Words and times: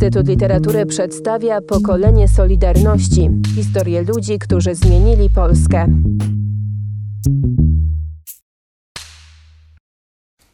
Instytut 0.00 0.28
Literatury 0.28 0.86
przedstawia 0.86 1.60
pokolenie 1.60 2.28
Solidarności 2.28 3.30
historię 3.54 4.02
ludzi, 4.02 4.38
którzy 4.38 4.74
zmienili 4.74 5.30
Polskę. 5.30 5.86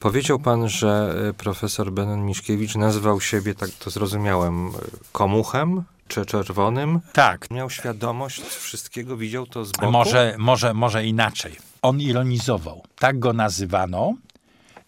Powiedział 0.00 0.38
pan, 0.38 0.68
że 0.68 1.14
e, 1.28 1.32
profesor 1.32 1.92
Benon 1.92 2.24
Miszkiewicz 2.24 2.74
nazywał 2.74 3.20
siebie, 3.20 3.54
tak 3.54 3.70
to 3.70 3.90
zrozumiałem, 3.90 4.66
e, 4.66 4.70
komuchem 5.12 5.82
czy 6.08 6.26
czerwonym. 6.26 7.00
Tak. 7.12 7.50
Miał 7.50 7.70
świadomość 7.70 8.42
wszystkiego, 8.42 9.16
widział 9.16 9.46
to 9.46 9.64
z 9.64 9.72
boku. 9.72 9.92
Może, 9.92 10.34
może, 10.38 10.74
może 10.74 11.04
inaczej. 11.04 11.56
On 11.82 12.00
ironizował. 12.00 12.82
Tak 12.98 13.18
go 13.18 13.32
nazywano. 13.32 14.14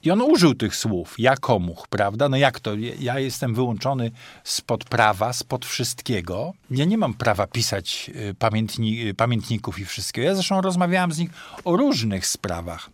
I 0.04 0.10
on 0.10 0.22
użył 0.22 0.54
tych 0.54 0.76
słów, 0.76 1.14
ja 1.18 1.36
komuch, 1.36 1.88
prawda? 1.88 2.28
No 2.28 2.36
jak 2.36 2.60
to? 2.60 2.70
Ja 2.98 3.18
jestem 3.18 3.54
wyłączony 3.54 4.10
spod 4.44 4.84
prawa, 4.84 5.32
spod 5.32 5.66
wszystkiego. 5.66 6.52
Ja 6.70 6.84
nie 6.84 6.98
mam 6.98 7.14
prawa 7.14 7.46
pisać 7.46 8.10
y, 8.30 8.34
pamiętni, 8.34 9.08
y, 9.08 9.14
pamiętników 9.14 9.78
i 9.78 9.84
wszystkiego. 9.84 10.26
Ja 10.28 10.34
zresztą 10.34 10.60
rozmawiałem 10.60 11.12
z 11.12 11.18
nim 11.18 11.30
o 11.64 11.76
różnych 11.76 12.26
sprawach. 12.26 12.90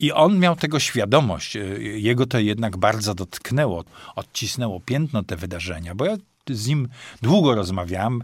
I 0.00 0.12
on 0.12 0.38
miał 0.38 0.56
tego 0.56 0.80
świadomość. 0.80 1.56
Y, 1.56 1.60
jego 1.98 2.26
to 2.26 2.38
jednak 2.38 2.76
bardzo 2.76 3.14
dotknęło, 3.14 3.84
odcisnęło 4.16 4.80
piętno 4.80 5.22
te 5.22 5.36
wydarzenia, 5.36 5.94
bo 5.94 6.04
ja 6.04 6.16
z 6.50 6.66
nim 6.66 6.88
długo 7.22 7.54
rozmawiałem, 7.54 8.22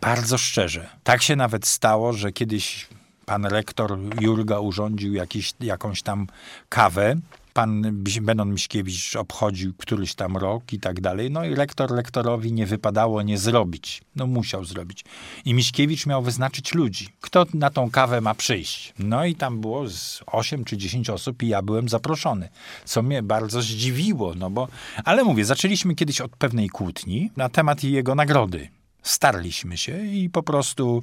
bardzo 0.00 0.38
szczerze. 0.38 0.88
Tak 1.04 1.22
się 1.22 1.36
nawet 1.36 1.66
stało, 1.66 2.12
że 2.12 2.32
kiedyś 2.32 2.88
pan 3.26 3.46
rektor 3.46 3.98
Jurga 4.20 4.58
urządził 4.58 5.14
jakiś, 5.14 5.54
jakąś 5.60 6.02
tam 6.02 6.26
kawę 6.68 7.16
pan 7.58 8.02
Benon 8.20 8.52
Miśkiewicz 8.52 9.16
obchodził 9.16 9.74
któryś 9.74 10.14
tam 10.14 10.36
rok 10.36 10.72
i 10.72 10.80
tak 10.80 11.00
dalej. 11.00 11.30
No 11.30 11.44
i 11.44 11.54
rektor 11.54 11.90
rektorowi 11.90 12.52
nie 12.52 12.66
wypadało 12.66 13.22
nie 13.22 13.38
zrobić. 13.38 14.02
No 14.16 14.26
musiał 14.26 14.64
zrobić. 14.64 15.04
I 15.44 15.54
Miśkiewicz 15.54 16.06
miał 16.06 16.22
wyznaczyć 16.22 16.74
ludzi. 16.74 17.08
Kto 17.20 17.46
na 17.54 17.70
tą 17.70 17.90
kawę 17.90 18.20
ma 18.20 18.34
przyjść? 18.34 18.94
No 18.98 19.24
i 19.24 19.34
tam 19.34 19.60
było 19.60 19.88
z 19.88 20.22
8 20.26 20.64
czy 20.64 20.76
10 20.76 21.10
osób 21.10 21.42
i 21.42 21.48
ja 21.48 21.62
byłem 21.62 21.88
zaproszony. 21.88 22.48
Co 22.84 23.02
mnie 23.02 23.22
bardzo 23.22 23.62
zdziwiło, 23.62 24.34
no 24.34 24.50
bo... 24.50 24.68
Ale 25.04 25.24
mówię, 25.24 25.44
zaczęliśmy 25.44 25.94
kiedyś 25.94 26.20
od 26.20 26.36
pewnej 26.36 26.68
kłótni 26.68 27.30
na 27.36 27.48
temat 27.48 27.84
jego 27.84 28.14
nagrody. 28.14 28.68
Starliśmy 29.02 29.76
się 29.76 30.06
i 30.06 30.30
po 30.30 30.42
prostu 30.42 31.02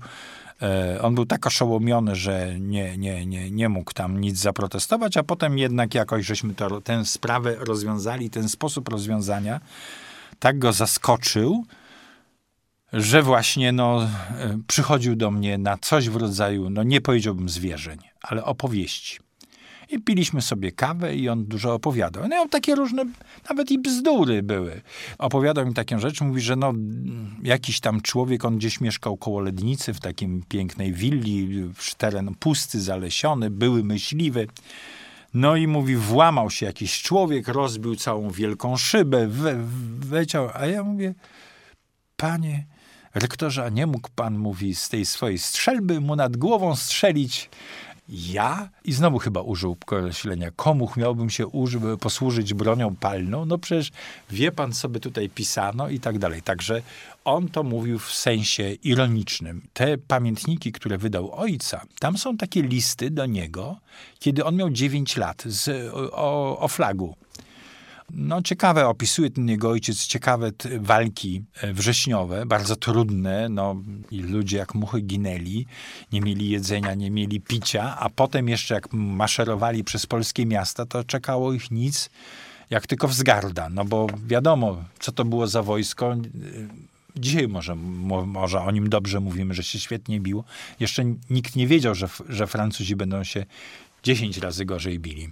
on 1.02 1.16
był 1.16 1.26
tak 1.26 1.48
oszołomiony, 1.48 2.16
że 2.16 2.60
nie, 2.60 2.98
nie, 2.98 3.26
nie, 3.26 3.52
nie 3.52 3.70
mógł 3.70 3.94
tam 3.94 4.22
nic 4.22 4.38
zaprotestować, 4.38 5.18
a 5.18 5.24
potem 5.24 5.58
jednak 5.58 5.94
jakoś 5.94 6.26
żeśmy 6.26 6.54
to, 6.54 6.82
tę 6.82 7.06
sprawę 7.06 7.56
rozwiązali, 7.60 8.30
ten 8.30 8.50
sposób 8.50 8.90
rozwiązania 8.90 9.60
tak 10.40 10.60
go 10.60 10.74
zaskoczył, 10.74 11.66
że 12.94 13.22
właśnie 13.22 13.72
no, 13.72 14.04
e, 14.04 14.08
przychodził 14.68 15.16
do 15.16 15.32
mnie 15.32 15.58
na 15.58 15.78
coś 15.78 16.10
w 16.10 16.16
rodzaju, 16.16 16.70
no 16.70 16.84
nie 16.84 17.02
powiedziałbym 17.02 17.50
zwierzeń, 17.50 18.00
ale 18.22 18.44
opowieści. 18.44 19.25
I 19.90 20.00
piliśmy 20.00 20.42
sobie 20.42 20.72
kawę 20.72 21.16
i 21.16 21.30
on 21.30 21.46
dużo 21.46 21.74
opowiadał. 21.74 22.28
No 22.28 22.48
takie 22.50 22.76
różne, 22.76 23.06
nawet 23.50 23.72
i 23.72 23.80
bzdury 23.80 24.44
były. 24.44 24.82
Opowiadał 25.18 25.66
mi 25.66 25.74
taką 25.74 26.00
rzecz, 26.00 26.22
mówi, 26.22 26.42
że 26.42 26.56
no 26.56 26.74
jakiś 27.44 27.80
tam 27.80 28.02
człowiek, 28.02 28.46
on 28.46 28.58
gdzieś 28.58 28.82
mieszkał 28.82 29.18
koło 29.18 29.40
Lednicy 29.40 29.94
w 29.94 30.00
takim 30.00 30.44
pięknej 30.50 30.94
willi, 30.94 31.70
teren 31.98 32.36
pusty, 32.40 32.82
zalesiony, 32.82 33.50
były 33.50 33.84
myśliwy. 33.84 34.48
No 35.34 35.56
i 35.56 35.68
mówi, 35.68 35.96
włamał 35.96 36.50
się 36.50 36.66
jakiś 36.66 37.02
człowiek, 37.02 37.48
rozbił 37.48 37.96
całą 37.96 38.32
wielką 38.32 38.78
szybę, 38.78 39.28
we, 39.28 39.56
weciał, 40.00 40.50
a 40.54 40.66
ja 40.66 40.84
mówię, 40.84 41.14
panie 42.18 42.66
rektorze, 43.16 43.66
a 43.66 43.70
nie 43.70 43.88
mógł 43.88 44.10
pan, 44.16 44.38
mówi, 44.38 44.76
z 44.76 44.90
tej 44.90 45.06
swojej 45.06 45.38
strzelby 45.38 46.02
mu 46.02 46.16
nad 46.16 46.38
głową 46.38 46.76
strzelić 46.76 47.50
ja? 48.10 48.70
I 48.84 48.94
znowu 48.94 49.18
chyba 49.18 49.42
użył 49.42 49.78
określenia. 49.82 50.52
Komuch 50.56 50.98
miałbym 50.98 51.30
się 51.30 51.48
uży, 51.48 51.80
posłużyć 52.00 52.54
bronią 52.54 52.96
palną? 52.96 53.46
No 53.46 53.58
przecież 53.58 53.92
wie 54.30 54.52
pan 54.52 54.74
sobie 54.74 55.00
tutaj 55.00 55.30
pisano 55.30 55.90
i 55.90 56.00
tak 56.00 56.20
dalej. 56.20 56.42
Także 56.42 56.82
on 57.26 57.50
to 57.50 57.64
mówił 57.64 58.00
w 58.00 58.14
sensie 58.14 58.72
ironicznym. 58.72 59.62
Te 59.74 59.98
pamiętniki, 59.98 60.72
które 60.72 60.98
wydał 60.98 61.32
ojca, 61.32 61.82
tam 62.00 62.18
są 62.18 62.38
takie 62.38 62.62
listy 62.62 63.12
do 63.12 63.26
niego, 63.26 63.78
kiedy 64.20 64.46
on 64.46 64.56
miał 64.56 64.70
9 64.70 65.18
lat 65.18 65.44
z, 65.46 65.90
o, 66.14 66.60
o 66.60 66.68
flagu. 66.68 67.16
No 68.10 68.42
ciekawe, 68.42 68.88
opisuje 68.88 69.30
ten 69.30 69.50
jego 69.50 69.70
ojciec 69.70 70.08
ciekawe 70.08 70.52
walki 70.80 71.44
e, 71.62 71.74
wrześniowe, 71.74 72.46
bardzo 72.46 72.76
trudne, 72.76 73.50
no 73.50 73.76
i 74.12 74.20
ludzie 74.20 74.58
jak 74.58 74.76
muchy 74.76 75.02
ginęli, 75.02 75.66
nie 76.12 76.22
mieli 76.22 76.50
jedzenia, 76.50 76.94
nie 76.94 77.12
mieli 77.12 77.42
picia, 77.42 77.98
a 78.00 78.10
potem 78.10 78.50
jeszcze 78.50 78.74
jak 78.74 78.94
maszerowali 78.94 79.84
przez 79.84 80.06
polskie 80.06 80.46
miasta, 80.46 80.86
to 80.86 81.04
czekało 81.04 81.54
ich 81.54 81.72
nic, 81.72 82.10
jak 82.70 82.88
tylko 82.88 83.08
wzgarda, 83.08 83.70
no 83.70 83.86
bo 83.86 84.08
wiadomo, 84.28 84.84
co 85.00 85.12
to 85.12 85.26
było 85.26 85.48
za 85.48 85.64
wojsko, 85.64 86.14
e, 86.14 86.18
Dzisiaj 87.18 87.48
może, 87.48 87.76
może 88.26 88.62
o 88.62 88.72
nim 88.72 88.90
dobrze 88.90 89.20
mówimy, 89.20 89.54
że 89.54 89.64
się 89.64 89.80
świetnie 89.80 90.20
bił. 90.20 90.44
Jeszcze 90.80 91.04
nikt 91.30 91.56
nie 91.56 91.68
wiedział, 91.68 91.96
że, 91.96 92.08
że 92.30 92.48
Francuzi 92.48 92.96
będą 92.96 93.24
się 93.24 93.46
10 94.06 94.38
razy 94.38 94.66
gorzej 94.66 95.00
bili. 95.00 95.30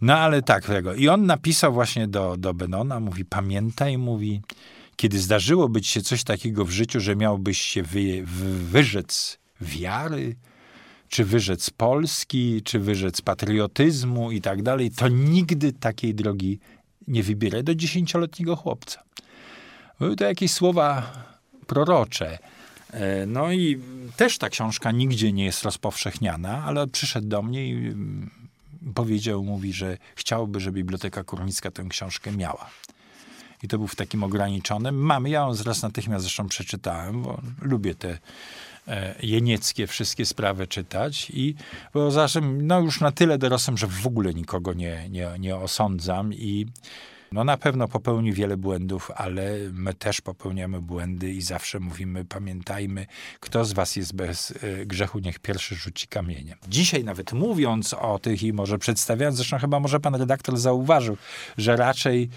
No 0.00 0.14
ale 0.14 0.42
tak, 0.42 0.66
tego. 0.66 0.94
I 0.94 1.08
on 1.08 1.26
napisał 1.26 1.72
właśnie 1.72 2.08
do, 2.08 2.36
do 2.36 2.54
Benona, 2.54 3.00
mówi, 3.00 3.24
pamiętaj, 3.24 3.98
mówi, 3.98 4.42
kiedy 4.96 5.18
zdarzyło 5.18 5.68
być 5.68 5.86
się 5.86 6.02
coś 6.02 6.24
takiego 6.24 6.64
w 6.64 6.70
życiu, 6.70 7.00
że 7.00 7.16
miałbyś 7.16 7.60
się 7.60 7.82
wy, 7.82 8.22
wyrzec 8.70 9.38
wiary, 9.60 10.36
czy 11.08 11.24
wyrzec 11.24 11.70
Polski, 11.70 12.62
czy 12.62 12.78
wyrzec 12.78 13.20
patriotyzmu 13.20 14.32
i 14.32 14.40
tak 14.40 14.62
dalej, 14.62 14.90
to 14.90 15.08
nigdy 15.08 15.72
takiej 15.72 16.14
drogi 16.14 16.58
nie 17.08 17.22
wybieraj 17.22 17.64
do 17.64 17.74
dziesięcioletniego 17.74 18.56
chłopca. 18.56 19.02
Były 20.00 20.16
to 20.16 20.24
jakieś 20.24 20.50
słowa 20.50 21.12
prorocze. 21.66 22.38
E, 22.92 23.26
no 23.26 23.52
i 23.52 23.80
też 24.16 24.38
ta 24.38 24.48
książka 24.48 24.90
nigdzie 24.90 25.32
nie 25.32 25.44
jest 25.44 25.62
rozpowszechniana, 25.62 26.64
ale 26.64 26.86
przyszedł 26.86 27.28
do 27.28 27.42
mnie 27.42 27.68
i 27.68 27.72
mm, 27.72 28.30
powiedział, 28.94 29.44
mówi, 29.44 29.72
że 29.72 29.98
chciałby, 30.16 30.60
że 30.60 30.72
Biblioteka 30.72 31.24
Kurnicka 31.24 31.70
tę 31.70 31.84
książkę 31.88 32.32
miała. 32.32 32.70
I 33.62 33.68
to 33.68 33.78
był 33.78 33.86
w 33.86 33.96
takim 33.96 34.22
ograniczonym. 34.22 34.94
Mamy, 34.94 35.30
ja 35.30 35.40
ją 35.40 35.54
zaraz 35.54 35.82
natychmiast 35.82 36.22
zresztą 36.24 36.48
przeczytałem, 36.48 37.22
bo 37.22 37.40
lubię 37.62 37.94
te 37.94 38.18
e, 38.88 39.14
jenieckie 39.22 39.86
wszystkie 39.86 40.26
sprawy 40.26 40.66
czytać 40.66 41.30
i 41.30 41.54
bo 41.94 42.10
zarazem, 42.10 42.66
no 42.66 42.80
już 42.80 43.00
na 43.00 43.12
tyle 43.12 43.38
dorosłem, 43.38 43.78
że 43.78 43.86
w 43.86 44.06
ogóle 44.06 44.34
nikogo 44.34 44.72
nie, 44.72 45.08
nie, 45.08 45.30
nie 45.38 45.56
osądzam 45.56 46.34
i 46.34 46.66
no 47.32 47.44
na 47.44 47.56
pewno 47.56 47.88
popełni 47.88 48.32
wiele 48.32 48.56
błędów, 48.56 49.10
ale 49.16 49.58
my 49.72 49.94
też 49.94 50.20
popełniamy 50.20 50.80
błędy 50.80 51.32
i 51.32 51.42
zawsze 51.42 51.80
mówimy, 51.80 52.24
pamiętajmy, 52.24 53.06
kto 53.40 53.64
z 53.64 53.72
was 53.72 53.96
jest 53.96 54.14
bez 54.14 54.50
y, 54.50 54.86
grzechu, 54.86 55.18
niech 55.18 55.38
pierwszy 55.38 55.74
rzuci 55.74 56.08
kamieniem. 56.08 56.58
Dzisiaj 56.68 57.04
nawet 57.04 57.32
mówiąc 57.32 57.94
o 57.94 58.18
tych 58.18 58.42
i 58.42 58.52
może 58.52 58.78
przedstawiając, 58.78 59.36
zresztą 59.36 59.58
chyba 59.58 59.80
może 59.80 60.00
pan 60.00 60.14
redaktor 60.14 60.56
zauważył, 60.56 61.16
że 61.58 61.76
raczej 61.76 62.28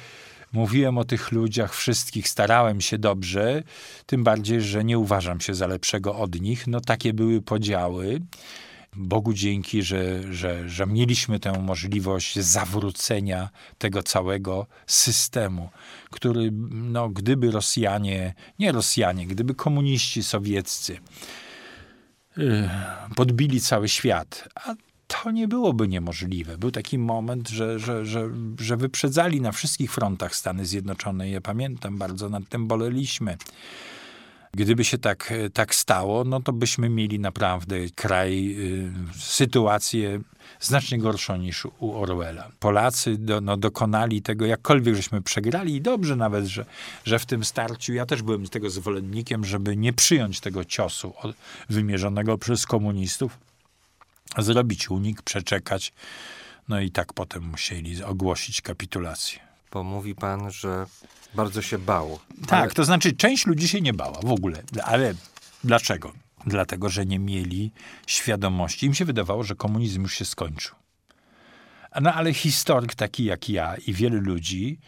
mówiłem 0.54 0.98
o 0.98 1.04
tych 1.04 1.32
ludziach 1.32 1.76
wszystkich, 1.76 2.28
starałem 2.28 2.82
się 2.82 2.98
dobrze, 2.98 3.64
tym 4.06 4.24
bardziej, 4.24 4.62
że 4.62 4.84
nie 4.84 5.00
uważam 5.00 5.42
się 5.42 5.54
za 5.54 5.68
lepszego 5.68 6.16
od 6.16 6.42
nich. 6.42 6.68
No 6.68 6.82
takie 6.82 7.14
były 7.14 7.42
podziały. 7.42 8.22
Bogu 8.96 9.34
dzięki, 9.34 9.84
że, 9.84 10.34
że, 10.34 10.70
że 10.70 10.88
mieliśmy 10.88 11.40
tę 11.40 11.52
możliwość 11.52 12.40
zawrócenia 12.40 13.50
tego 13.78 14.04
całego 14.04 14.68
systemu, 14.88 15.70
który, 16.10 16.52
no, 16.72 17.10
gdyby 17.10 17.52
Rosjanie, 17.52 18.34
nie 18.60 18.72
Rosjanie, 18.72 19.28
gdyby 19.28 19.56
komuniści 19.56 20.24
sowieccy 20.24 20.98
yy, 22.38 22.70
podbili 23.16 23.62
cały 23.62 23.90
świat, 23.90 24.50
a 24.56 24.76
to 25.08 25.32
nie 25.32 25.48
byłoby 25.48 25.88
niemożliwe. 25.88 26.58
Był 26.58 26.72
taki 26.72 26.98
moment, 26.98 27.50
że, 27.50 27.80
że, 27.80 28.06
że, 28.06 28.30
że 28.60 28.78
wyprzedzali 28.78 29.42
na 29.42 29.52
wszystkich 29.52 29.94
frontach 29.94 30.36
Stany 30.36 30.66
Zjednoczone. 30.66 31.30
Ja 31.30 31.42
pamiętam, 31.42 31.98
bardzo 31.98 32.30
nad 32.30 32.50
tym 32.50 32.68
boleliśmy. 32.68 33.38
Gdyby 34.54 34.84
się 34.84 34.98
tak, 34.98 35.34
tak 35.54 35.76
stało, 35.76 36.24
no 36.24 36.42
to 36.42 36.54
byśmy 36.54 36.90
mieli 36.90 37.20
naprawdę 37.20 37.76
kraj, 37.96 38.56
y, 38.60 38.92
sytuację 39.20 40.22
znacznie 40.60 40.98
gorszą 40.98 41.38
niż 41.38 41.66
u 41.80 41.94
Orwella. 41.94 42.52
Polacy 42.60 43.18
do, 43.18 43.42
no, 43.42 43.58
dokonali 43.58 44.22
tego, 44.22 44.46
jakkolwiek 44.46 44.96
żeśmy 44.96 45.22
przegrali 45.22 45.76
i 45.76 45.82
dobrze 45.82 46.16
nawet, 46.16 46.46
że, 46.46 46.66
że 47.04 47.20
w 47.20 47.26
tym 47.26 47.46
starciu, 47.46 47.94
ja 47.94 48.06
też 48.06 48.22
byłem 48.22 48.48
tego 48.48 48.70
zwolennikiem, 48.70 49.46
żeby 49.46 49.78
nie 49.78 49.94
przyjąć 49.94 50.40
tego 50.40 50.66
ciosu 50.66 51.14
wymierzonego 51.70 52.38
przez 52.38 52.66
komunistów, 52.66 53.38
zrobić 54.38 54.90
unik, 54.90 55.22
przeczekać, 55.22 55.94
no 56.68 56.80
i 56.82 56.92
tak 56.92 57.14
potem 57.14 57.44
musieli 57.44 58.04
ogłosić 58.04 58.62
kapitulację. 58.62 59.51
Bo 59.72 59.84
mówi 59.84 60.16
pan, 60.16 60.52
że 60.52 60.86
bardzo 61.34 61.62
się 61.62 61.78
bał. 61.78 62.20
Tak, 62.48 62.74
to 62.74 62.86
znaczy 62.86 63.14
część 63.14 63.46
ludzi 63.46 63.68
się 63.68 63.82
nie 63.82 63.94
bała 63.94 64.20
w 64.24 64.32
ogóle. 64.32 64.64
Ale 64.84 65.14
dlaczego? 65.64 66.14
Dlatego, 66.46 66.90
że 66.90 67.06
nie 67.06 67.20
mieli 67.20 67.72
świadomości. 68.08 68.86
Im 68.86 68.94
się 68.94 69.06
wydawało, 69.06 69.44
że 69.44 69.56
komunizm 69.56 70.02
już 70.02 70.14
się 70.14 70.26
skończył. 70.26 70.76
No 72.02 72.14
ale 72.14 72.34
historyk 72.34 72.96
taki 72.96 73.26
jak 73.26 73.50
ja 73.50 73.76
i 73.88 73.94
wielu 73.94 74.22
ludzi, 74.22 74.80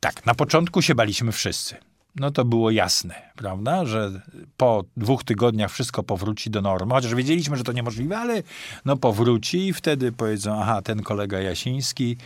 tak, 0.00 0.26
na 0.26 0.34
początku 0.34 0.82
się 0.82 0.94
baliśmy 0.94 1.32
wszyscy. 1.32 1.76
No 2.16 2.30
to 2.30 2.44
było 2.44 2.70
jasne, 2.70 3.14
prawda, 3.36 3.84
że 3.84 4.20
po 4.56 4.84
dwóch 4.96 5.24
tygodniach 5.24 5.72
wszystko 5.72 6.02
powróci 6.02 6.50
do 6.50 6.62
normy, 6.62 6.94
chociaż 6.94 7.14
wiedzieliśmy, 7.14 7.56
że 7.56 7.64
to 7.64 7.72
niemożliwe, 7.72 8.18
ale 8.18 8.42
no 8.84 8.96
powróci 8.96 9.68
i 9.68 9.72
wtedy 9.72 10.12
powiedzą, 10.12 10.58
aha, 10.60 10.82
ten 10.82 11.02
kolega 11.02 11.40
Jasiński, 11.40 12.16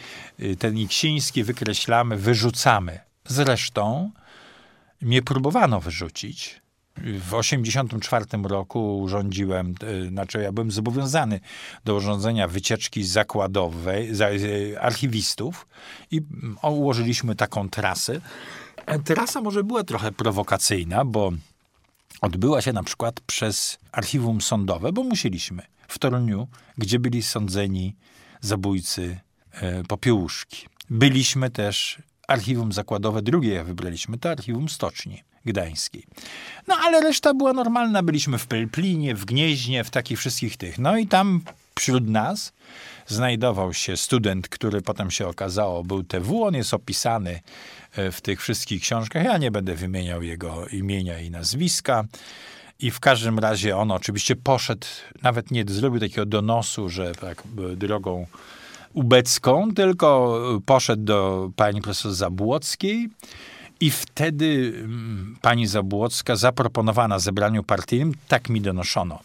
y, 0.41 0.57
ten 0.57 0.79
Iksiński, 0.79 1.45
wykreślamy, 1.45 2.17
wyrzucamy. 2.17 3.01
Zresztą 3.27 4.11
mnie 5.01 5.23
próbowano 5.23 5.81
wyrzucić. 5.81 6.61
W 6.97 7.31
1984 7.31 8.49
roku 8.49 9.01
urządziłem, 9.01 9.75
y, 9.83 10.09
znaczy 10.09 10.39
ja 10.43 10.53
byłem 10.53 10.71
zobowiązany 10.71 11.41
do 11.85 11.95
urządzenia 11.95 12.49
wycieczki 12.49 13.05
zakładowej, 13.05 14.15
za, 14.15 14.31
y, 14.31 14.77
archiwistów 14.81 15.67
i 16.11 16.17
mm, 16.17 16.57
ułożyliśmy 16.63 17.35
taką 17.35 17.69
trasę. 17.69 18.21
Trasa 18.99 19.41
może 19.41 19.65
była 19.65 19.85
trochę 19.85 20.13
prowokacyjna, 20.13 21.05
bo 21.05 21.33
odbyła 22.21 22.63
się 22.63 22.73
na 22.73 22.83
przykład 22.83 23.21
przez 23.21 23.79
archiwum 23.93 24.41
sądowe, 24.41 24.93
bo 24.93 25.03
musieliśmy 25.03 25.63
w 25.89 25.99
Toruniu, 25.99 26.49
gdzie 26.79 26.99
byli 26.99 27.23
sądzeni 27.23 27.97
zabójcy 28.41 29.21
e, 29.53 29.85
Popiełuszki. 29.85 30.67
Byliśmy 30.91 31.51
też 31.51 31.99
archiwum 32.29 32.73
zakładowe, 32.73 33.23
drugie 33.23 33.55
jak 33.55 33.67
wybraliśmy, 33.67 34.19
to 34.19 34.31
archiwum 34.31 34.69
Stoczni 34.69 35.23
Gdańskiej. 35.45 36.05
No 36.69 36.77
ale 36.77 37.01
reszta 37.01 37.35
była 37.35 37.53
normalna, 37.53 38.03
byliśmy 38.03 38.39
w 38.39 38.47
Pelplinie, 38.47 39.15
w 39.15 39.25
Gnieźnie, 39.25 39.85
w 39.85 39.91
takich 39.91 40.19
wszystkich 40.19 40.57
tych. 40.57 40.79
No 40.79 40.97
i 40.97 41.07
tam 41.07 41.41
wśród 41.81 42.09
nas 42.09 42.53
znajdował 43.07 43.75
się 43.75 43.97
student, 43.97 44.49
który 44.49 44.83
potem 44.83 45.11
się 45.11 45.29
okazało 45.29 45.85
był 45.85 46.03
TW, 46.03 46.45
on 46.45 46.55
jest 46.55 46.75
opisany 46.75 47.41
e, 47.97 48.11
w 48.13 48.21
tych 48.21 48.41
wszystkich 48.41 48.83
książkach. 48.83 49.25
Ja 49.25 49.39
nie 49.39 49.51
będę 49.51 49.75
wymieniał 49.75 50.23
jego 50.23 50.67
imienia 50.67 51.19
i 51.19 51.31
nazwiska. 51.31 52.05
I 52.81 52.91
w 52.91 53.01
każdym 53.01 53.39
razie 53.39 53.77
on 53.77 53.91
oczywiście 53.91 54.37
poszedł, 54.37 54.87
nawet 55.23 55.51
nie 55.51 55.65
zrobił 55.69 56.01
takiego 56.01 56.27
donosu, 56.27 56.89
że 56.89 57.13
tak 57.13 57.43
e, 57.73 57.77
drogą 57.77 58.27
ubecką, 58.93 59.75
tylko 59.75 60.39
e, 60.57 60.61
poszedł 60.61 61.05
do 61.05 61.51
pani 61.57 61.81
profesor 61.83 62.13
Zabłockiej 62.13 63.09
i 63.81 63.91
wtedy 63.91 64.73
mm, 64.77 65.37
pani 65.41 65.67
Zabłocka 65.67 66.37
zaproponowała 66.37 67.09
na 67.09 67.19
zebraniu 67.19 67.63
partyjnym, 67.63 68.15
tak 68.29 68.49
mi 68.49 68.61
donoszono, 68.61 69.21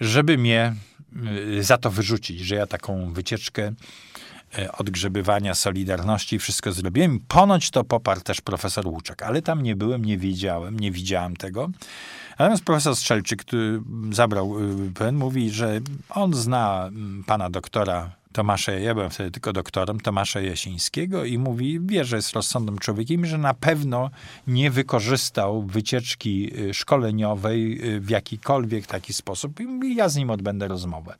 żeby 0.00 0.38
mnie 0.38 0.74
za 1.60 1.78
to 1.78 1.90
wyrzucić, 1.90 2.40
że 2.40 2.54
ja 2.54 2.66
taką 2.66 3.12
wycieczkę 3.12 3.72
e, 4.58 4.72
odgrzebywania 4.72 5.54
Solidarności 5.54 6.38
wszystko 6.38 6.72
zrobiłem. 6.72 7.20
Ponoć 7.28 7.70
to 7.70 7.84
poparł 7.84 8.20
też 8.20 8.40
profesor 8.40 8.86
Łuczek, 8.86 9.22
ale 9.22 9.42
tam 9.42 9.62
nie 9.62 9.76
byłem, 9.76 10.04
nie 10.04 10.18
wiedziałem, 10.18 10.80
nie 10.80 10.90
widziałem 10.90 11.36
tego. 11.36 11.70
Natomiast 12.38 12.64
profesor 12.64 12.96
Strzelczyk, 12.96 13.40
który 13.40 13.80
zabrał 14.12 14.56
y, 15.08 15.12
mówi, 15.12 15.50
że 15.50 15.80
on 16.10 16.34
zna 16.34 16.84
mm, 16.86 17.24
pana 17.24 17.50
doktora 17.50 18.21
Tomasza, 18.32 18.72
ja 18.72 18.94
byłem 18.94 19.10
wtedy 19.10 19.30
tylko 19.30 19.52
doktorem, 19.52 20.00
Tomasza 20.00 20.40
Jasińskiego 20.40 21.24
i 21.24 21.38
mówi, 21.38 21.80
wie, 21.80 22.04
że 22.04 22.16
jest 22.16 22.32
rozsądnym 22.32 22.78
człowiekiem 22.78 23.26
że 23.26 23.38
na 23.38 23.54
pewno 23.54 24.10
nie 24.46 24.70
wykorzystał 24.70 25.62
wycieczki 25.62 26.60
y, 26.60 26.74
szkoleniowej 26.74 27.88
y, 27.94 28.00
w 28.00 28.10
jakikolwiek 28.10 28.86
taki 28.86 29.12
sposób. 29.12 29.60
I 29.60 29.64
mówi, 29.64 29.94
ja 29.94 30.08
z 30.08 30.16
nim 30.16 30.30
odbędę 30.30 30.68
rozmowę. 30.68 31.14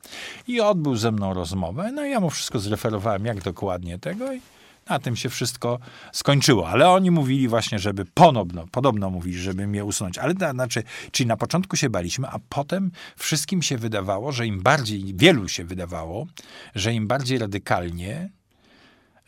I 0.47 0.61
odbył 0.61 0.95
ze 0.95 1.11
mną 1.11 1.33
rozmowę, 1.33 1.91
no 1.91 2.05
i 2.05 2.11
ja 2.11 2.19
mu 2.19 2.29
wszystko 2.29 2.59
zreferowałem, 2.59 3.25
jak 3.25 3.41
dokładnie 3.41 3.99
tego. 3.99 4.33
I 4.33 4.41
na 4.89 4.99
tym 4.99 5.15
się 5.15 5.29
wszystko 5.29 5.79
skończyło. 6.11 6.69
Ale 6.69 6.89
oni 6.89 7.11
mówili 7.11 7.47
właśnie, 7.47 7.79
żeby 7.79 8.05
ponowno, 8.05 8.65
podobno 8.71 9.09
mówili, 9.09 9.37
żeby 9.37 9.67
mnie 9.67 9.85
usunąć. 9.85 10.17
Ale 10.17 10.33
na, 10.33 10.51
znaczy, 10.51 10.83
czyli 11.11 11.27
na 11.27 11.37
początku 11.37 11.75
się 11.75 11.89
baliśmy, 11.89 12.27
a 12.27 12.39
potem 12.49 12.91
wszystkim 13.17 13.61
się 13.61 13.77
wydawało, 13.77 14.31
że 14.31 14.47
im 14.47 14.61
bardziej, 14.61 15.13
wielu 15.15 15.47
się 15.47 15.65
wydawało, 15.65 16.27
że 16.75 16.93
im 16.93 17.07
bardziej 17.07 17.37
radykalnie, 17.37 18.29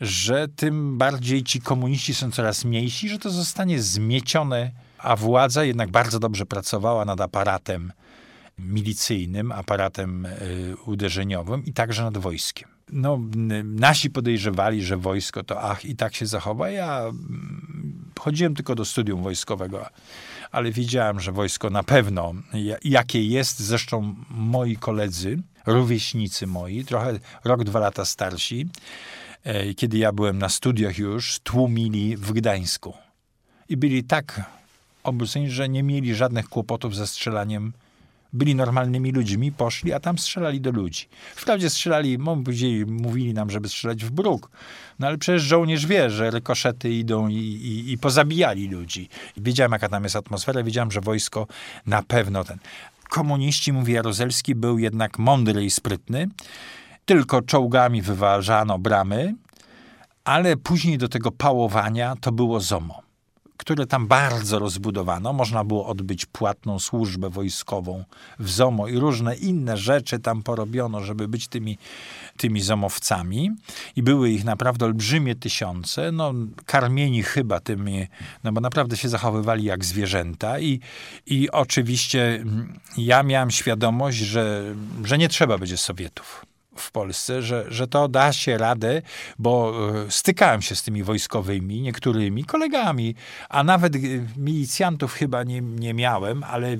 że 0.00 0.48
tym 0.48 0.98
bardziej 0.98 1.42
ci 1.42 1.60
komuniści 1.60 2.14
są 2.14 2.30
coraz 2.30 2.64
mniejsi, 2.64 3.08
że 3.08 3.18
to 3.18 3.30
zostanie 3.30 3.82
zmiecione, 3.82 4.72
a 4.98 5.16
władza 5.16 5.64
jednak 5.64 5.90
bardzo 5.90 6.18
dobrze 6.18 6.46
pracowała 6.46 7.04
nad 7.04 7.20
aparatem 7.20 7.92
milicyjnym, 8.58 9.52
aparatem 9.52 10.26
y, 10.26 10.76
uderzeniowym 10.86 11.64
i 11.64 11.72
także 11.72 12.02
nad 12.02 12.18
wojskiem. 12.18 12.75
No, 12.92 13.18
nasi 13.64 14.10
podejrzewali, 14.10 14.82
że 14.84 14.96
wojsko 14.96 15.42
to 15.44 15.62
ach 15.62 15.84
i 15.84 15.96
tak 15.96 16.14
się 16.14 16.26
zachowa. 16.26 16.70
Ja 16.70 17.00
mm, 17.00 18.12
chodziłem 18.20 18.54
tylko 18.54 18.74
do 18.74 18.84
studium 18.84 19.22
wojskowego, 19.22 19.86
ale 20.50 20.72
wiedziałem, 20.72 21.20
że 21.20 21.32
wojsko 21.32 21.70
na 21.70 21.82
pewno 21.82 22.34
ja- 22.54 22.76
jakie 22.84 23.24
jest. 23.24 23.60
Zresztą 23.60 24.14
moi 24.30 24.76
koledzy, 24.76 25.42
rówieśnicy 25.66 26.46
moi, 26.46 26.84
trochę 26.84 27.18
rok, 27.44 27.64
dwa 27.64 27.80
lata 27.80 28.04
starsi, 28.04 28.68
e, 29.44 29.74
kiedy 29.74 29.98
ja 29.98 30.12
byłem 30.12 30.38
na 30.38 30.48
studiach 30.48 30.98
już, 30.98 31.38
tłumili 31.38 32.16
w 32.16 32.32
Gdańsku. 32.32 32.94
I 33.68 33.76
byli 33.76 34.04
tak 34.04 34.40
obudzeni, 35.02 35.50
że 35.50 35.68
nie 35.68 35.82
mieli 35.82 36.14
żadnych 36.14 36.48
kłopotów 36.48 36.96
ze 36.96 37.06
strzelaniem 37.06 37.72
byli 38.32 38.54
normalnymi 38.54 39.12
ludźmi, 39.12 39.52
poszli, 39.52 39.92
a 39.92 40.00
tam 40.00 40.18
strzelali 40.18 40.60
do 40.60 40.70
ludzi. 40.70 41.08
Wprawdzie 41.36 41.70
strzelali, 41.70 42.18
mówili, 42.86 43.34
nam, 43.34 43.50
żeby 43.50 43.68
strzelać 43.68 44.04
w 44.04 44.10
bruk, 44.10 44.50
no 44.98 45.06
ale 45.06 45.18
przecież 45.18 45.42
żołnierz 45.42 45.86
wie, 45.86 46.10
że 46.10 46.30
rykoszety 46.30 46.90
idą 46.92 47.28
i, 47.28 47.34
i, 47.34 47.92
i 47.92 47.98
pozabijali 47.98 48.68
ludzi. 48.68 49.08
Wiedziałem, 49.36 49.72
jaka 49.72 49.88
tam 49.88 50.02
jest 50.02 50.16
atmosfera, 50.16 50.62
wiedziałem, 50.62 50.90
że 50.90 51.00
wojsko 51.00 51.46
na 51.86 52.02
pewno 52.02 52.44
ten. 52.44 52.58
Komuniści, 53.08 53.72
mówi 53.72 53.92
Jaruzelski, 53.92 54.54
był 54.54 54.78
jednak 54.78 55.18
mądry 55.18 55.64
i 55.64 55.70
sprytny. 55.70 56.28
Tylko 57.04 57.42
czołgami 57.42 58.02
wyważano 58.02 58.78
bramy, 58.78 59.34
ale 60.24 60.56
później 60.56 60.98
do 60.98 61.08
tego 61.08 61.30
pałowania 61.30 62.14
to 62.20 62.32
było 62.32 62.60
ZOMO, 62.60 63.02
które 63.56 63.86
tam 63.86 64.06
bardzo 64.06 64.58
rozbudowano. 64.58 65.32
Można 65.32 65.64
było 65.64 65.86
odbyć 65.86 66.26
płatną 66.26 66.78
służbę 66.78 67.30
wojskową 67.30 68.04
w 68.38 68.50
ZOMO 68.50 68.88
i 68.88 68.98
różne 68.98 69.36
inne 69.36 69.76
rzeczy 69.76 70.18
tam 70.18 70.42
porobiono, 70.42 71.04
żeby 71.04 71.28
być 71.28 71.48
tymi, 71.48 71.78
tymi 72.36 72.60
zomowcami. 72.60 73.50
I 73.96 74.02
były 74.02 74.30
ich 74.30 74.44
naprawdę 74.44 74.84
olbrzymie 74.84 75.34
tysiące. 75.34 76.12
No, 76.12 76.32
karmieni 76.66 77.22
chyba 77.22 77.60
tymi, 77.60 78.06
no 78.44 78.52
bo 78.52 78.60
naprawdę 78.60 78.96
się 78.96 79.08
zachowywali 79.08 79.64
jak 79.64 79.84
zwierzęta. 79.84 80.60
I, 80.60 80.80
i 81.26 81.50
oczywiście 81.50 82.34
mm, 82.34 82.78
ja 82.96 83.22
miałem 83.22 83.50
świadomość, 83.50 84.18
że, 84.18 84.74
że 85.04 85.18
nie 85.18 85.28
trzeba 85.28 85.58
będzie 85.58 85.76
Sowietów 85.76 86.46
w 86.80 86.92
Polsce, 86.92 87.42
że, 87.42 87.64
że 87.68 87.86
to 87.86 88.08
da 88.08 88.32
się 88.32 88.58
radę, 88.58 89.02
bo 89.38 89.74
e, 90.06 90.10
stykałem 90.10 90.62
się 90.62 90.74
z 90.74 90.82
tymi 90.82 91.02
wojskowymi, 91.02 91.80
niektórymi 91.80 92.44
kolegami, 92.44 93.14
a 93.48 93.64
nawet 93.64 93.96
e, 93.96 93.98
milicjantów 94.36 95.12
chyba 95.12 95.42
nie, 95.42 95.60
nie 95.60 95.94
miałem, 95.94 96.44
ale 96.44 96.76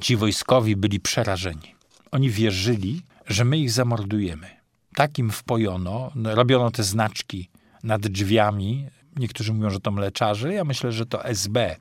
ci 0.00 0.16
wojskowi 0.16 0.76
byli 0.76 1.00
przerażeni. 1.00 1.74
Oni 2.10 2.30
wierzyli, 2.30 3.02
że 3.26 3.44
my 3.44 3.58
ich 3.58 3.70
zamordujemy. 3.70 4.46
Tak 4.94 5.18
im 5.18 5.30
wpojono, 5.30 6.10
no, 6.14 6.34
robiono 6.34 6.70
te 6.70 6.82
znaczki 6.82 7.48
nad 7.82 8.06
drzwiami. 8.06 8.86
Niektórzy 9.16 9.52
mówią, 9.52 9.70
że 9.70 9.80
to 9.80 9.90
mleczarze, 9.90 10.54
ja 10.54 10.64
myślę, 10.64 10.92
że 10.92 11.06
to 11.06 11.24
SB 11.24 11.76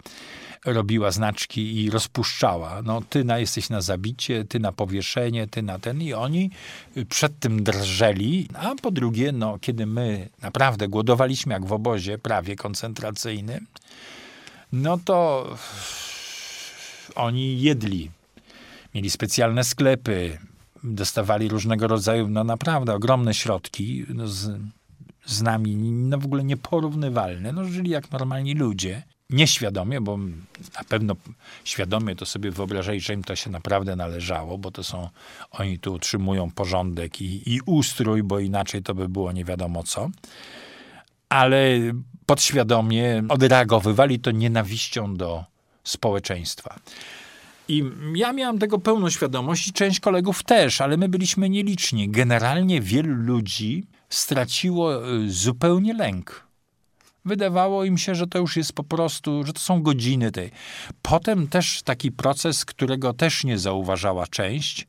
robiła 0.65 1.12
znaczki 1.12 1.84
i 1.84 1.89
rozpuszczała. 1.89 2.82
No, 2.82 3.01
ty 3.10 3.24
na, 3.24 3.39
jesteś 3.39 3.70
na 3.70 3.82
zabicie, 3.82 4.46
ty 4.46 4.60
na 4.60 4.72
powieszenie, 4.72 5.48
ty 5.48 5.62
na 5.62 5.79
ten. 5.79 6.01
I 6.01 6.13
oni 6.13 6.51
przed 7.10 7.39
tym 7.39 7.63
drżeli. 7.63 8.48
A 8.53 8.75
po 8.82 8.91
drugie, 8.91 9.32
no, 9.32 9.60
kiedy 9.60 9.86
my 9.86 10.29
naprawdę 10.41 10.88
głodowaliśmy 10.88 11.53
jak 11.53 11.65
w 11.65 11.74
obozie 11.74 12.17
prawie 12.17 12.55
koncentracyjnym, 12.55 13.67
no 14.72 14.98
to 15.05 15.50
oni 17.15 17.62
jedli. 17.62 18.12
Mieli 18.96 19.10
specjalne 19.10 19.63
sklepy, 19.63 20.38
dostawali 20.84 21.50
różnego 21.50 21.88
rodzaju, 21.88 22.27
no 22.27 22.43
naprawdę 22.43 22.93
ogromne 22.93 23.34
środki 23.34 24.05
no, 24.10 24.27
z, 24.27 24.60
z 25.25 25.41
nami, 25.41 25.75
no 25.75 26.17
w 26.17 26.25
ogóle 26.25 26.43
nieporównywalne. 26.43 27.51
No, 27.51 27.65
żyli 27.65 27.89
jak 27.89 28.12
normalni 28.12 28.53
ludzie. 28.55 29.03
Nieświadomie, 29.30 30.01
bo 30.01 30.18
na 30.77 30.84
pewno 30.89 31.15
świadomie 31.63 32.15
to 32.15 32.25
sobie 32.25 32.51
wyobrażali, 32.51 33.01
że 33.01 33.13
im 33.13 33.24
to 33.24 33.36
się 33.36 33.50
naprawdę 33.50 33.96
należało, 33.96 34.58
bo 34.58 34.72
to 34.72 34.84
są, 34.84 35.10
oni 35.51 35.80
tu 35.80 35.94
utrzymują 35.94 36.51
porządek 36.51 37.22
i, 37.22 37.53
i 37.56 37.60
ustrój, 37.65 38.24
bo 38.24 38.39
inaczej 38.39 38.84
to 38.84 38.96
by 38.96 39.10
było 39.10 39.32
nie 39.32 39.46
wiadomo 39.46 39.84
co. 39.84 40.10
ale 41.30 41.80
podświadomie 42.25 43.24
odreagowywali 43.30 44.20
to 44.20 44.32
nienawiścią 44.32 45.15
do 45.15 45.46
społeczeństwa. 45.84 46.80
I 47.68 47.84
ja 48.15 48.34
miałam 48.34 48.60
tego 48.60 48.80
pełną 48.80 49.10
świadomość 49.10 49.68
i 49.68 49.74
część 49.74 50.00
kolegów 50.00 50.44
też, 50.44 50.82
ale 50.82 50.98
my 50.98 51.10
byliśmy 51.10 51.50
nieliczni. 51.50 52.10
Generalnie 52.10 52.82
wielu 52.82 53.15
ludzi 53.15 53.84
straciło 54.10 55.13
y, 55.15 55.32
zupełnie 55.32 55.94
lęk. 55.94 56.42
Wydawało 57.25 57.84
im 57.84 57.98
się, 57.98 58.15
że 58.15 58.27
to 58.27 58.39
już 58.39 58.58
jest 58.58 58.74
po 58.74 58.84
prostu, 58.84 59.44
że 59.44 59.53
to 59.53 59.60
są 59.60 59.84
godziny 59.84 60.32
tej. 60.32 60.51
Potem 61.01 61.48
też 61.48 61.82
taki 61.84 62.12
proces, 62.12 62.65
którego 62.65 63.13
też 63.13 63.44
nie 63.44 63.60
zauważała 63.60 64.27
część. 64.27 64.88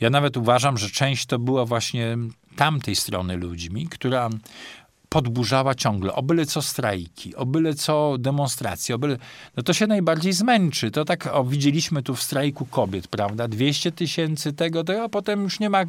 Ja 0.00 0.10
nawet 0.10 0.36
uważam, 0.36 0.78
że 0.78 0.90
część 0.90 1.26
to 1.26 1.38
była 1.38 1.64
właśnie 1.64 2.16
tamtej 2.56 2.96
strony 2.96 3.36
ludźmi, 3.36 3.86
która 3.86 4.30
podburzała 5.14 5.74
ciągle, 5.74 6.12
o 6.12 6.22
byle 6.22 6.46
co 6.46 6.62
strajki, 6.62 7.36
o 7.36 7.46
byle 7.46 7.74
co 7.74 8.16
demonstracje, 8.18 8.94
o 8.94 8.98
byle... 8.98 9.18
no 9.56 9.62
to 9.62 9.72
się 9.72 9.86
najbardziej 9.86 10.32
zmęczy. 10.32 10.90
To 10.90 11.04
tak 11.04 11.28
o, 11.32 11.44
widzieliśmy 11.44 12.02
tu 12.02 12.14
w 12.14 12.22
strajku 12.22 12.66
kobiet, 12.66 13.08
prawda? 13.08 13.48
200 13.48 13.92
tysięcy 13.92 14.52
tego, 14.52 14.84
tego, 14.84 15.04
a 15.04 15.08
potem 15.08 15.42
już 15.42 15.60
nie 15.60 15.70
ma 15.70 15.84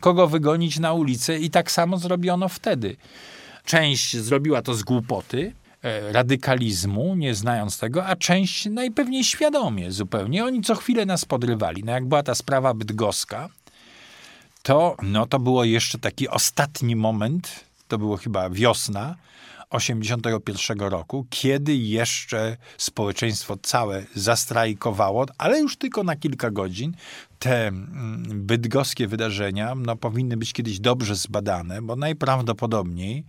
kogo 0.00 0.26
wygonić 0.26 0.78
na 0.78 0.92
ulicę 0.92 1.38
i 1.38 1.50
tak 1.50 1.70
samo 1.70 1.98
zrobiono 1.98 2.48
wtedy. 2.48 2.96
Część 3.64 4.16
zrobiła 4.16 4.62
to 4.62 4.74
z 4.74 4.82
głupoty, 4.82 5.52
e, 5.82 6.12
radykalizmu, 6.12 7.14
nie 7.14 7.34
znając 7.34 7.78
tego, 7.78 8.06
a 8.06 8.16
część 8.16 8.66
najpewniej 8.66 9.24
świadomie 9.24 9.92
zupełnie. 9.92 10.44
Oni 10.44 10.62
co 10.62 10.74
chwilę 10.74 11.06
nas 11.06 11.24
podrywali. 11.24 11.84
No 11.84 11.92
jak 11.92 12.06
była 12.06 12.22
ta 12.22 12.34
sprawa 12.34 12.74
bydgoska, 12.74 13.48
to, 14.62 14.96
no, 15.02 15.26
to 15.26 15.38
było 15.38 15.64
jeszcze 15.64 15.98
taki 15.98 16.28
ostatni 16.28 16.96
moment, 16.96 17.64
to 17.88 17.98
było 17.98 18.16
chyba 18.16 18.50
wiosna 18.50 19.16
81 19.70 20.80
roku, 20.80 21.26
kiedy 21.30 21.74
jeszcze 21.74 22.56
społeczeństwo 22.78 23.56
całe 23.62 24.04
zastrajkowało, 24.14 25.26
ale 25.38 25.60
już 25.60 25.76
tylko 25.76 26.02
na 26.02 26.16
kilka 26.16 26.50
godzin. 26.50 26.96
Te 27.38 27.68
mm, 27.68 28.22
bydgoskie 28.46 29.06
wydarzenia 29.06 29.74
no, 29.74 29.96
powinny 29.96 30.36
być 30.36 30.52
kiedyś 30.52 30.80
dobrze 30.80 31.16
zbadane, 31.16 31.82
bo 31.82 31.96
najprawdopodobniej 31.96 33.24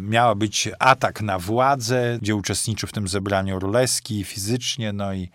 miała 0.00 0.34
być 0.34 0.68
atak 0.78 1.22
na 1.22 1.38
władzę, 1.38 2.18
gdzie 2.22 2.36
uczestniczył 2.36 2.88
w 2.88 2.92
tym 2.92 3.08
zebraniu 3.08 3.58
Ruleski 3.58 4.24
fizycznie, 4.24 4.92
no 4.92 5.14
i 5.14 5.28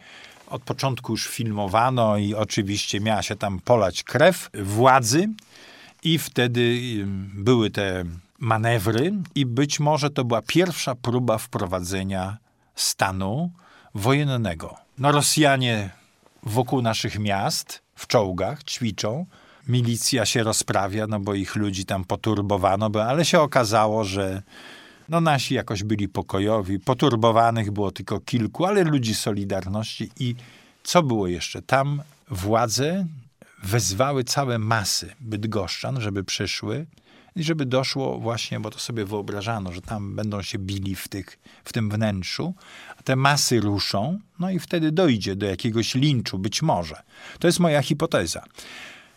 od 0.47 0.61
początku 0.61 1.13
już 1.13 1.27
filmowano 1.27 2.17
i 2.17 2.33
oczywiście 2.33 2.99
miała 2.99 3.21
się 3.21 3.35
tam 3.35 3.59
polać 3.59 4.03
krew 4.03 4.49
władzy 4.53 5.29
i 6.03 6.17
wtedy 6.17 6.79
były 7.33 7.69
te 7.69 8.05
manewry 8.45 9.13
i 9.35 9.45
być 9.45 9.79
może 9.79 10.09
to 10.09 10.23
była 10.23 10.41
pierwsza 10.41 10.95
próba 10.95 11.37
wprowadzenia 11.37 12.37
stanu 12.75 13.51
wojennego. 13.95 14.75
No 14.97 15.11
Rosjanie 15.11 15.89
wokół 16.43 16.81
naszych 16.81 17.19
miast 17.19 17.81
w 17.95 18.07
czołgach 18.07 18.63
ćwiczą, 18.63 19.25
milicja 19.67 20.25
się 20.25 20.43
rozprawia, 20.43 21.07
no 21.07 21.19
bo 21.19 21.33
ich 21.33 21.55
ludzi 21.55 21.85
tam 21.85 22.03
poturbowano, 22.03 22.89
ale 23.07 23.25
się 23.25 23.39
okazało, 23.39 24.03
że 24.03 24.41
no 25.09 25.21
nasi 25.21 25.53
jakoś 25.53 25.83
byli 25.83 26.07
pokojowi, 26.07 26.79
poturbowanych 26.79 27.71
było 27.71 27.91
tylko 27.91 28.19
kilku, 28.19 28.65
ale 28.65 28.83
ludzi 28.83 29.15
Solidarności 29.15 30.11
i 30.19 30.35
co 30.83 31.03
było 31.03 31.27
jeszcze? 31.27 31.61
Tam 31.61 32.01
władze 32.29 33.05
wezwały 33.63 34.23
całe 34.23 34.59
masy 34.59 35.15
bydgoszczan, 35.19 36.01
żeby 36.01 36.23
przyszły 36.23 36.85
i 37.35 37.43
żeby 37.43 37.65
doszło 37.65 38.19
właśnie, 38.19 38.59
bo 38.59 38.71
to 38.71 38.79
sobie 38.79 39.05
wyobrażano, 39.05 39.71
że 39.71 39.81
tam 39.81 40.15
będą 40.15 40.41
się 40.41 40.59
bili 40.59 40.95
w, 40.95 41.07
tych, 41.07 41.39
w 41.63 41.73
tym 41.73 41.89
wnętrzu, 41.89 42.53
a 42.97 43.03
te 43.03 43.15
masy 43.15 43.59
ruszą, 43.59 44.19
no 44.39 44.49
i 44.49 44.59
wtedy 44.59 44.91
dojdzie 44.91 45.35
do 45.35 45.45
jakiegoś 45.45 45.95
linczu, 45.95 46.39
być 46.39 46.61
może. 46.61 47.01
To 47.39 47.47
jest 47.47 47.59
moja 47.59 47.81
hipoteza. 47.81 48.43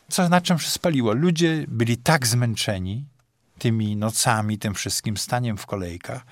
Co 0.09 0.29
na 0.29 0.41
czym 0.41 0.59
się 0.59 0.69
spaliło? 0.69 1.13
Ludzie 1.13 1.65
byli 1.69 1.97
tak 1.97 2.27
zmęczeni 2.27 3.05
tymi 3.59 3.97
nocami, 3.97 4.59
tym 4.59 4.75
wszystkim 4.75 5.17
staniem 5.17 5.57
w 5.57 5.67
kolejkach, 5.67 6.27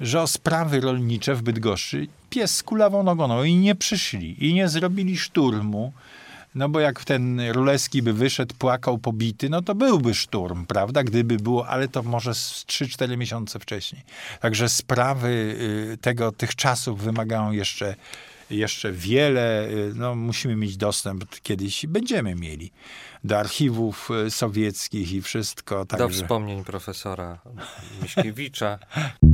że 0.00 0.22
o 0.22 0.26
sprawy 0.26 0.80
rolnicze 0.80 1.34
w 1.34 1.42
Bydgoszczy 1.42 2.06
pies 2.30 2.62
kulawą 2.62 3.02
nogą 3.02 3.28
no 3.28 3.44
i 3.44 3.54
nie 3.54 3.74
przyszli 3.74 4.46
i 4.46 4.54
nie 4.54 4.68
zrobili 4.68 5.18
szturmu, 5.18 5.92
no 6.54 6.68
bo 6.68 6.80
jak 6.80 7.04
ten 7.04 7.50
Ruleski 7.50 8.02
by 8.02 8.12
wyszedł, 8.12 8.54
płakał, 8.58 8.98
pobity, 8.98 9.48
no 9.48 9.62
to 9.62 9.74
byłby 9.74 10.14
szturm, 10.14 10.66
prawda? 10.66 11.04
Gdyby 11.04 11.36
było, 11.36 11.68
ale 11.68 11.88
to 11.88 12.02
może 12.02 12.34
z 12.34 12.64
3-4 12.66 13.16
miesiące 13.16 13.58
wcześniej. 13.58 14.02
Także 14.40 14.68
sprawy 14.68 15.28
y, 15.92 15.98
tego, 16.00 16.32
tych 16.32 16.54
czasów 16.54 17.00
wymagają 17.00 17.52
jeszcze, 17.52 17.96
jeszcze 18.50 18.92
wiele. 18.92 19.68
Y, 19.68 19.92
no, 19.94 20.14
musimy 20.14 20.56
mieć 20.56 20.76
dostęp, 20.76 21.24
kiedyś 21.42 21.86
będziemy 21.86 22.34
mieli, 22.34 22.72
do 23.24 23.38
archiwów 23.38 24.08
y, 24.26 24.30
sowieckich 24.30 25.12
i 25.12 25.22
wszystko. 25.22 25.86
Także... 25.86 26.06
Do 26.06 26.14
wspomnień 26.14 26.64
profesora 26.64 27.38
Miśkiewicza. 28.02 28.78